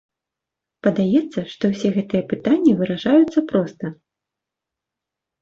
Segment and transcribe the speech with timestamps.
[0.85, 3.95] Падаецца, што ўсе гэтыя пытанні вырашаюцца проста.